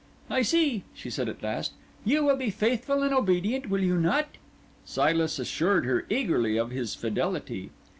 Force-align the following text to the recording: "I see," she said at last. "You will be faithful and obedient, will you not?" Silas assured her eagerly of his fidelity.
"I 0.31 0.41
see," 0.41 0.83
she 0.95 1.11
said 1.11 1.29
at 1.29 1.43
last. 1.43 1.73
"You 2.03 2.23
will 2.25 2.35
be 2.35 2.49
faithful 2.49 3.03
and 3.03 3.13
obedient, 3.13 3.69
will 3.69 3.83
you 3.83 3.97
not?" 3.97 4.29
Silas 4.83 5.37
assured 5.37 5.85
her 5.85 6.07
eagerly 6.09 6.57
of 6.57 6.71
his 6.71 6.95
fidelity. 6.95 7.69